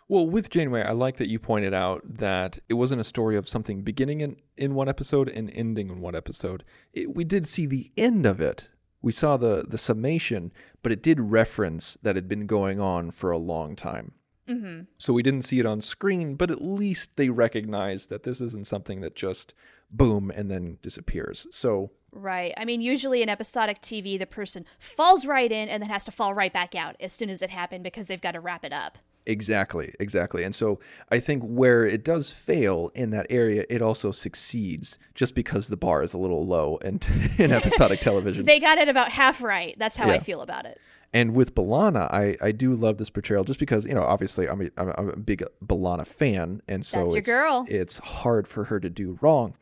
[0.08, 3.48] Well, with Janeway, I like that you pointed out that it wasn't a story of
[3.48, 6.66] something beginning in, in one episode and ending in one episode.
[6.92, 8.70] It, we did see the end of it.
[9.02, 10.52] We saw the the summation,
[10.84, 14.12] but it did reference that had been going on for a long time.
[14.50, 14.82] Mm-hmm.
[14.98, 18.68] So we didn't see it on screen, but at least they recognized that this isn't
[18.68, 19.54] something that just
[19.90, 21.48] boom and then disappears.
[21.52, 22.54] So Right.
[22.58, 26.12] I mean, usually in episodic TV, the person falls right in and then has to
[26.12, 28.74] fall right back out as soon as it happened because they've got to wrap it
[28.74, 28.98] up.
[29.26, 30.44] Exactly, exactly.
[30.44, 30.80] And so
[31.12, 35.78] I think where it does fail in that area, it also succeeds just because the
[35.78, 38.46] bar is a little low and in episodic television.
[38.46, 39.76] They got it about half right.
[39.78, 40.80] That's how I feel about it.
[41.14, 44.62] And with B'Elanna, I, I do love this portrayal just because, you know, obviously I'm
[44.62, 46.62] a, I'm a- big B'Elanna fan.
[46.68, 47.66] And so That's your it's, girl.
[47.70, 49.56] it's hard for her to do wrong.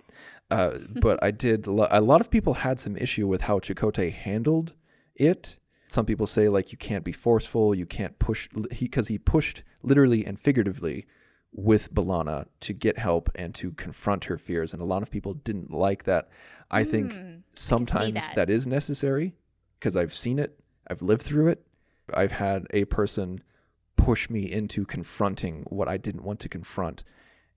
[0.50, 4.74] Uh, but I did, a lot of people had some issue with how Chakotay handled
[5.16, 5.58] it.
[5.88, 8.48] Some people say, like, you can't be forceful, you can't push,
[8.80, 11.08] because he, pushed literally and figuratively
[11.52, 14.72] with B'Elanna to get help and to confront her fears.
[14.72, 16.30] And a lot of people didn't like that.
[16.70, 17.16] I think
[17.56, 18.36] sometimes that.
[18.36, 19.34] that is necessary
[19.80, 21.66] because I've seen it, I've lived through it.
[22.14, 23.42] I've had a person
[23.96, 27.04] push me into confronting what I didn't want to confront.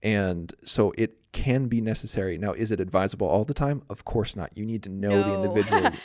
[0.02, 2.36] And so it can be necessary.
[2.38, 3.82] Now, is it advisable all the time?
[3.90, 4.50] Of course not.
[4.56, 5.92] You need to know the individual.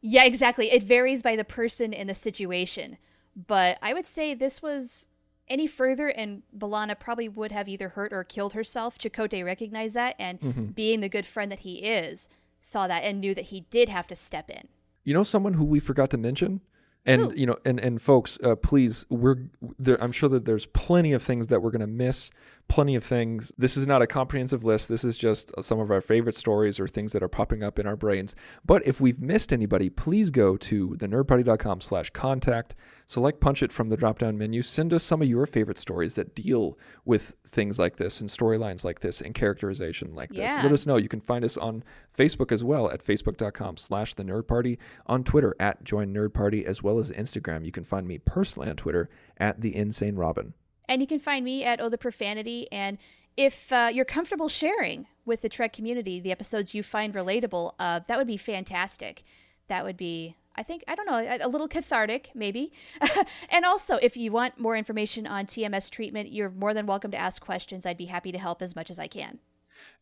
[0.00, 0.70] Yeah, exactly.
[0.70, 2.98] It varies by the person and the situation.
[3.34, 5.08] But I would say this was
[5.48, 8.96] any further, and B'Elanna probably would have either hurt or killed herself.
[8.96, 10.64] Chakotay recognized that, and Mm-hmm.
[10.66, 12.28] being the good friend that he is,
[12.60, 14.68] saw that and knew that he did have to step in.
[15.02, 16.60] You know someone who we forgot to mention?
[17.08, 17.34] And Who?
[17.34, 19.36] you know, and and folks, uh, please, we're
[19.78, 20.00] there.
[20.02, 22.30] I'm sure that there's plenty of things that we're gonna miss.
[22.68, 23.50] Plenty of things.
[23.56, 24.90] This is not a comprehensive list.
[24.90, 27.86] This is just some of our favorite stories or things that are popping up in
[27.86, 28.36] our brains.
[28.66, 32.74] But if we've missed anybody, please go to thenerdparty.com/contact.
[33.08, 34.60] Select punch it from the drop-down menu.
[34.60, 38.84] Send us some of your favorite stories that deal with things like this and storylines
[38.84, 40.50] like this and characterization like this.
[40.50, 40.62] Yeah.
[40.62, 40.98] Let us know.
[40.98, 45.24] You can find us on Facebook as well at facebook.com slash the nerd party, on
[45.24, 47.64] Twitter at join nerd party, as well as Instagram.
[47.64, 50.52] You can find me personally on Twitter at the insane robin.
[50.86, 52.70] And you can find me at Oh the Profanity.
[52.70, 52.98] And
[53.38, 58.00] if uh, you're comfortable sharing with the Trek community, the episodes you find relatable, uh,
[58.06, 59.22] that would be fantastic.
[59.68, 62.72] That would be, I think, I don't know, a, a little cathartic, maybe.
[63.48, 67.16] and also, if you want more information on TMS treatment, you're more than welcome to
[67.16, 67.86] ask questions.
[67.86, 69.38] I'd be happy to help as much as I can.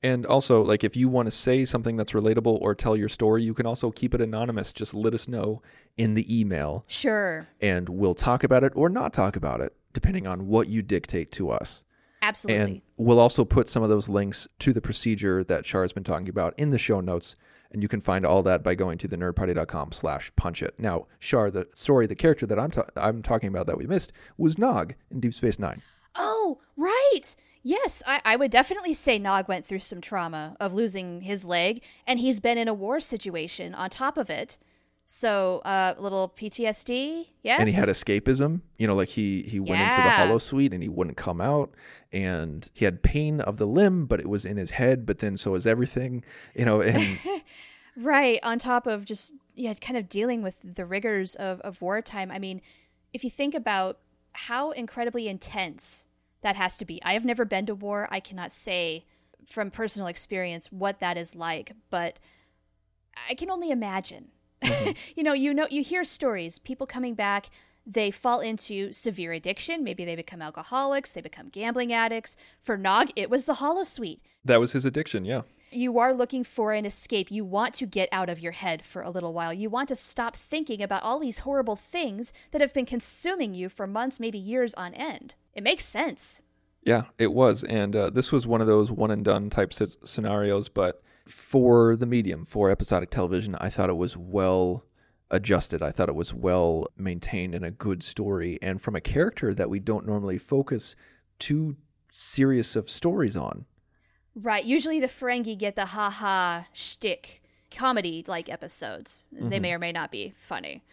[0.03, 3.43] And also, like if you want to say something that's relatable or tell your story,
[3.43, 4.73] you can also keep it anonymous.
[4.73, 5.61] Just let us know
[5.99, 7.49] in the email, Sure.
[7.61, 11.33] and we'll talk about it or not talk about it, depending on what you dictate
[11.33, 11.85] to us.
[12.23, 12.63] Absolutely.
[12.63, 16.05] And we'll also put some of those links to the procedure that Char has been
[16.05, 17.37] talking about in the show notes.
[17.77, 20.75] And you can find all that by going to thenerdparty.com slash punch it.
[20.79, 24.15] Now, Shar, the story, the character that I'm, ta- I'm talking about that we missed
[24.39, 25.83] was Nog in Deep Space Nine.
[26.15, 27.37] Oh, right.
[27.63, 31.83] Yes, I, I would definitely say Nog went through some trauma of losing his leg,
[32.07, 34.57] and he's been in a war situation on top of it.
[35.09, 37.61] So, uh, little PTSD, yes.
[37.61, 40.89] And he had escapism, you know, like he, he went into the holosuite and he
[40.89, 41.73] wouldn't come out.
[42.13, 45.07] And he had pain of the limb, but it was in his head.
[45.07, 47.19] But then so was everything, you know, and
[47.97, 52.31] Right, on top of just yeah, kind of dealing with the rigors of, of wartime.
[52.31, 52.61] I mean,
[53.15, 53.99] if you think about
[54.35, 56.07] how incredibly intense
[56.43, 57.03] that has to be.
[57.03, 58.07] I have never been to war.
[58.11, 59.05] I cannot say
[59.45, 62.19] from personal experience what that is like, but
[63.29, 64.29] I can only imagine.
[65.17, 67.51] you know, you know you hear stories, people coming back,
[67.87, 72.37] they fall into severe addiction, maybe they become alcoholics, they become gambling addicts.
[72.61, 74.21] For Nog, it was the Holosuite.
[74.45, 75.25] that was his addiction.
[75.25, 75.43] Yeah.
[75.71, 77.31] you are looking for an escape.
[77.31, 79.53] You want to get out of your head for a little while.
[79.53, 83.69] You want to stop thinking about all these horrible things that have been consuming you
[83.69, 85.35] for months, maybe years on end.
[85.55, 86.43] It makes sense.
[86.83, 87.65] Yeah, it was.
[87.65, 90.69] And uh, this was one of those one and done type scenarios.
[90.69, 94.85] But for the medium, for episodic television, I thought it was well
[95.31, 95.83] adjusted.
[95.83, 98.59] I thought it was well maintained and a good story.
[98.63, 100.95] And from a character that we don't normally focus
[101.39, 101.77] too
[102.13, 103.67] serious of stories on.
[104.35, 104.65] Right.
[104.65, 109.27] Usually the Ferengi get the ha ha shtick comedy like episodes.
[109.33, 109.63] They mm-hmm.
[109.63, 110.85] may or may not be funny.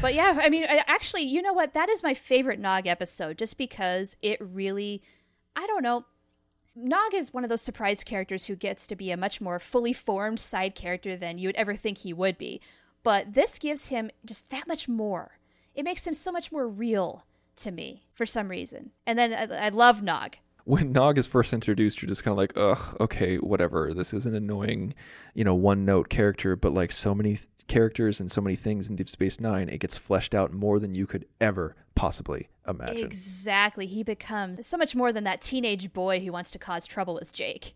[0.00, 1.74] but yeah, I mean, actually, you know what?
[1.74, 5.02] That is my favorite Nog episode just because it really,
[5.54, 6.06] I don't know.
[6.80, 9.92] Nog is one of those surprise characters who gets to be a much more fully
[9.92, 12.60] formed side character than you would ever think he would be.
[13.02, 15.38] But this gives him just that much more.
[15.74, 17.24] It makes him so much more real
[17.56, 18.90] to me for some reason.
[19.06, 20.36] And then I, I love Nog.
[20.64, 23.94] when Nog is first introduced, you're just kind of like, ugh, okay, whatever.
[23.94, 24.94] This is an annoying,
[25.34, 28.88] you know, one note character, but like so many th- characters and so many things
[28.88, 33.04] in Deep Space Nine, it gets fleshed out more than you could ever possibly imagine.
[33.04, 33.86] Exactly.
[33.86, 37.32] He becomes so much more than that teenage boy who wants to cause trouble with
[37.32, 37.74] Jake.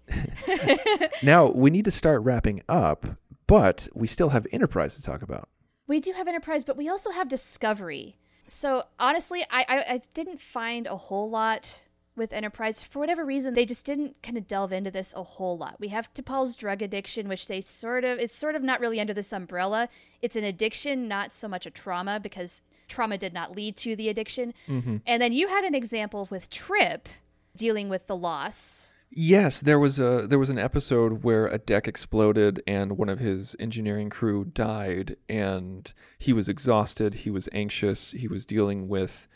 [1.25, 3.05] now, we need to start wrapping up,
[3.49, 5.49] but we still have Enterprise to talk about.
[5.89, 8.17] We do have Enterprise, but we also have Discovery.
[8.47, 11.83] So honestly, I, I, I didn't find a whole lot
[12.15, 12.81] with Enterprise.
[12.81, 15.81] For whatever reason, they just didn't kind of delve into this a whole lot.
[15.81, 19.15] We have T'Pol's drug addiction, which they sort of, it's sort of not really under
[19.15, 19.89] this umbrella.
[20.21, 24.09] It's an addiction, not so much a trauma, because trauma did not lead to the
[24.09, 24.55] addiction.
[24.69, 24.99] Mm-hmm.
[25.07, 27.09] And then you had an example with Trip
[27.57, 28.95] dealing with the loss.
[29.15, 33.19] Yes, there was a there was an episode where a deck exploded and one of
[33.19, 39.29] his engineering crew died and he was exhausted, he was anxious, he was dealing with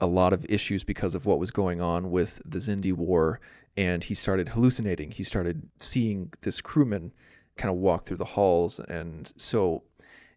[0.00, 3.40] a lot of issues because of what was going on with the Xindi war
[3.76, 5.10] and he started hallucinating.
[5.10, 7.12] He started seeing this crewman
[7.56, 9.82] kind of walk through the halls and so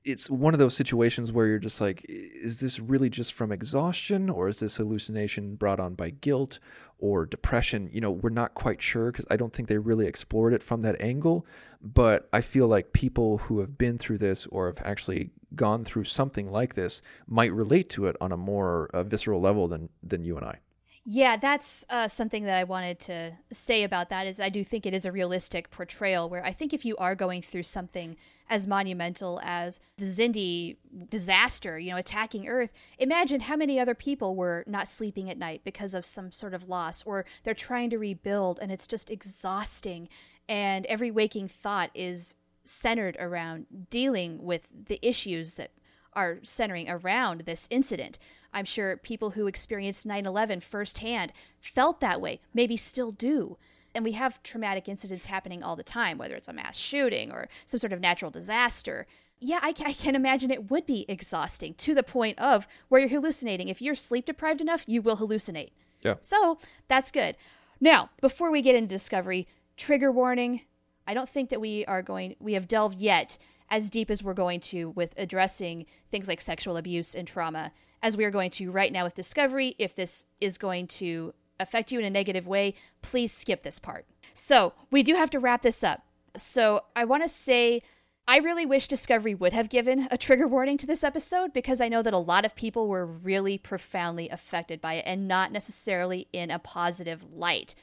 [0.04, 4.30] it's one of those situations where you're just like is this really just from exhaustion
[4.30, 6.60] or is this hallucination brought on by guilt
[6.98, 7.90] or depression?
[7.92, 10.82] You know we're not quite sure because i don't think they really explored it from
[10.82, 11.46] that angle
[11.82, 16.04] but i feel like people who have been through this or have actually gone through
[16.04, 20.24] something like this might relate to it on a more uh, visceral level than than
[20.24, 20.60] you and i
[21.06, 24.86] Yeah, that's uh, something that I wanted to say about that is I do think
[24.86, 28.16] it is a realistic portrayal where I think if you are going through something
[28.50, 30.78] as monumental as the Xindi
[31.10, 35.62] disaster, you know, attacking Earth, imagine how many other people were not sleeping at night
[35.64, 40.10] because of some sort of loss or they're trying to rebuild and it's just exhausting
[40.48, 42.36] and every waking thought is
[42.66, 45.72] centered around dealing with the issues that
[46.14, 48.18] are centering around this incident.
[48.54, 53.58] I'm sure people who experienced 9 11 firsthand felt that way, maybe still do.
[53.96, 57.50] And we have traumatic incidents happening all the time, whether it's a mass shooting or
[57.66, 59.08] some sort of natural disaster.
[59.40, 63.10] Yeah, I, I can imagine it would be exhausting to the point of where you're
[63.10, 63.68] hallucinating.
[63.68, 65.72] If you're sleep deprived enough, you will hallucinate.
[66.02, 67.36] yeah So that's good.
[67.80, 69.48] Now, before we get into Discovery,
[69.78, 70.62] trigger warning.
[71.08, 73.40] I don't think that we are going, we have delved yet
[73.70, 78.16] as deep as we're going to with addressing things like sexual abuse and trauma, as
[78.16, 82.00] we are going to right now with Discovery, if this is going to affect you
[82.00, 84.06] in a negative way, please skip this part.
[84.34, 86.04] So, we do have to wrap this up.
[86.38, 87.82] So, I want to say
[88.30, 91.90] I really wish Discovery would have given a trigger warning to this episode because I
[91.90, 96.28] know that a lot of people were really profoundly affected by it and not necessarily
[96.32, 97.74] in a positive light.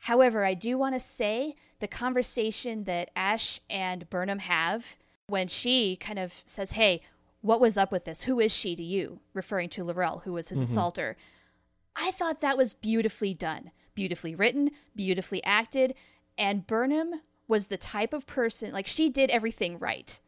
[0.00, 4.96] However, I do want to say the conversation that Ash and Burnham have
[5.26, 7.00] when she kind of says, Hey,
[7.40, 8.22] what was up with this?
[8.22, 9.20] Who is she to you?
[9.34, 11.16] Referring to L'Rell, who was his assaulter.
[11.94, 15.94] I thought that was beautifully done, beautifully written, beautifully acted,
[16.36, 20.20] and Burnham was the type of person, like, she did everything right.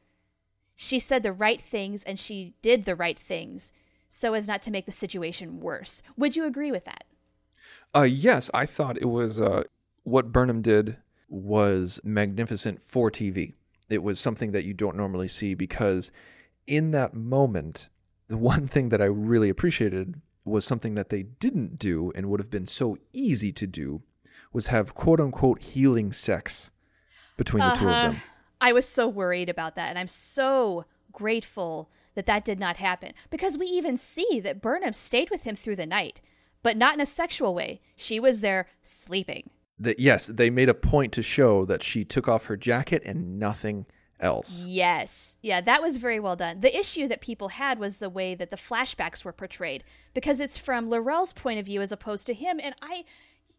[0.76, 3.72] She said the right things and she did the right things
[4.08, 6.02] so as not to make the situation worse.
[6.16, 7.04] Would you agree with that?
[7.94, 9.64] Uh, yes, I thought it was uh,
[10.04, 13.54] what Burnham did was magnificent for TV.
[13.88, 16.10] It was something that you don't normally see because
[16.66, 17.88] in that moment,
[18.28, 22.40] the one thing that I really appreciated was something that they didn't do and would
[22.40, 24.02] have been so easy to do
[24.52, 26.70] was have quote unquote healing sex
[27.36, 28.08] between the two of uh-huh.
[28.10, 28.20] them.
[28.60, 33.12] I was so worried about that, and I'm so grateful that that did not happen
[33.30, 36.20] because we even see that Burnham stayed with him through the night,
[36.62, 37.80] but not in a sexual way.
[37.94, 39.50] She was there sleeping.
[39.80, 43.38] That yes, they made a point to show that she took off her jacket and
[43.38, 43.86] nothing
[44.20, 44.62] else.
[44.64, 45.36] Yes.
[45.42, 46.60] Yeah, that was very well done.
[46.60, 50.58] The issue that people had was the way that the flashbacks were portrayed because it's
[50.58, 53.04] from L'Rell's point of view as opposed to him, and I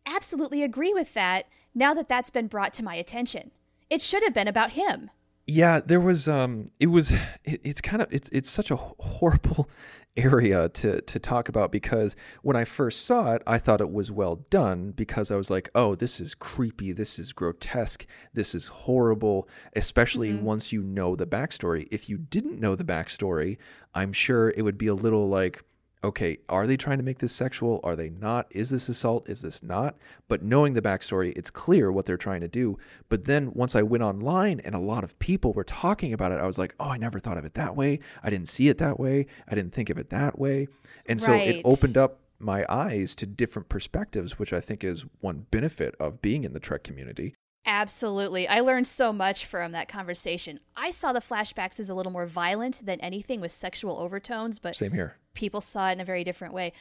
[0.05, 3.51] absolutely agree with that now that that's been brought to my attention.
[3.89, 5.11] It should have been about him.
[5.47, 7.11] Yeah, there was um it was
[7.43, 9.69] it, it's kind of it's it's such a horrible
[10.17, 14.11] area to to talk about because when I first saw it, I thought it was
[14.11, 18.67] well done because I was like, "Oh, this is creepy, this is grotesque, this is
[18.67, 20.45] horrible," especially mm-hmm.
[20.45, 21.87] once you know the backstory.
[21.91, 23.57] If you didn't know the backstory,
[23.93, 25.63] I'm sure it would be a little like
[26.03, 27.79] okay, are they trying to make this sexual?
[27.83, 28.47] Are they not?
[28.51, 29.27] Is this assault?
[29.29, 29.97] Is this not?
[30.27, 32.77] But knowing the backstory, it's clear what they're trying to do.
[33.09, 36.39] But then once I went online and a lot of people were talking about it,
[36.39, 37.99] I was like, oh, I never thought of it that way.
[38.23, 39.25] I didn't see it that way.
[39.47, 40.67] I didn't think of it that way.
[41.05, 41.47] And so Right.
[41.47, 46.21] it opened up my eyes to different perspectives, which I think is one benefit of
[46.21, 47.35] being in the Trek community.
[47.69, 48.47] Absolutely.
[48.47, 50.59] I learned so much from that conversation.
[50.75, 54.75] I saw the flashbacks as a little more violent than anything with sexual overtones, but
[54.75, 55.17] Same here.
[55.35, 56.73] people saw it in a very different way.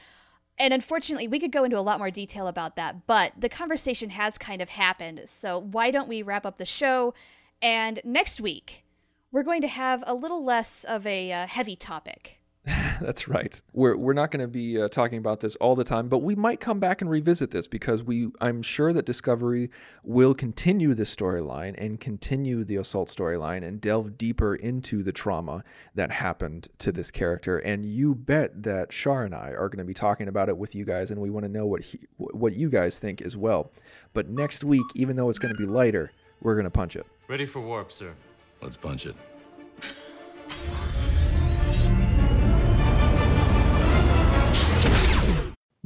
[0.59, 4.09] And unfortunately, we could go into a lot more detail about that, but the conversation
[4.11, 5.22] has kind of happened.
[5.26, 7.12] So why don't we wrap up the show?
[7.61, 8.86] And next week,
[9.30, 12.38] we're going to have a little less of a uh, heavy topic.
[13.01, 13.61] That's right.
[13.73, 16.35] We're we're not going to be uh, talking about this all the time, but we
[16.35, 19.71] might come back and revisit this because we I'm sure that Discovery
[20.03, 25.64] will continue this storyline and continue the assault storyline and delve deeper into the trauma
[25.95, 27.59] that happened to this character.
[27.59, 30.75] And you bet that Shar and I are going to be talking about it with
[30.75, 33.73] you guys, and we want to know what he, what you guys think as well.
[34.12, 36.12] But next week, even though it's going to be lighter,
[36.43, 37.07] we're going to punch it.
[37.29, 38.12] Ready for warp, sir.
[38.61, 39.14] Let's punch it.